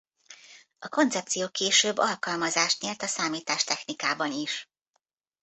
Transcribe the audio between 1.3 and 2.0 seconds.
később